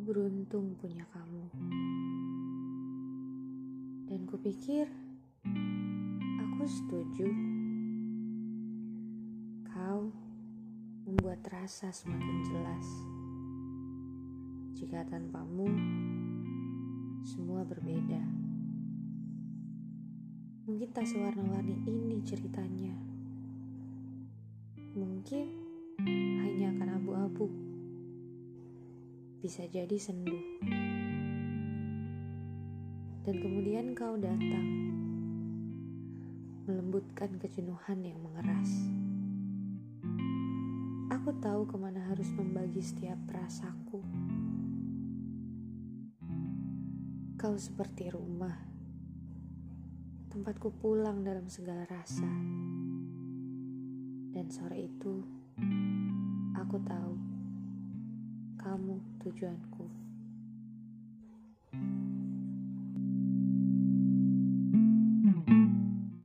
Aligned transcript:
beruntung 0.00 0.72
punya 0.80 1.04
kamu. 1.12 1.44
Dan 4.08 4.24
kupikir 4.24 4.88
aku 6.40 6.62
setuju. 6.64 7.28
Kau 9.68 10.08
membuat 11.04 11.44
rasa 11.52 11.92
semakin 11.92 12.36
jelas. 12.48 12.86
Jika 14.80 15.04
tanpamu, 15.04 15.68
semua 17.26 17.60
berbeda. 17.68 18.24
Mungkin 20.64 20.88
tak 20.94 21.04
sewarna-warni 21.04 21.76
ini 21.84 22.22
ceritanya. 22.24 22.96
Mungkin 24.96 25.46
hanya 26.40 26.72
abu-abu. 26.72 26.91
Bisa 29.42 29.66
jadi 29.66 29.98
sendu. 29.98 30.38
Dan 33.26 33.42
kemudian 33.42 33.90
kau 33.90 34.14
datang. 34.14 34.94
Melembutkan 36.70 37.42
kejenuhan 37.42 38.06
yang 38.06 38.22
mengeras. 38.22 38.70
Aku 41.10 41.34
tahu 41.42 41.66
ke 41.66 41.74
mana 41.74 42.06
harus 42.06 42.30
membagi 42.38 42.86
setiap 42.86 43.18
rasaku. 43.34 43.98
Kau 47.34 47.58
seperti 47.58 48.14
rumah, 48.14 48.54
tempatku 50.30 50.70
pulang 50.78 51.26
dalam 51.26 51.50
segala 51.50 51.82
rasa. 51.90 52.30
Dan 54.30 54.46
sore 54.54 54.86
itu, 54.86 55.18
aku 56.54 56.78
tahu 56.86 57.31
kamu 58.64 59.00
tujuanku. 59.22 60.01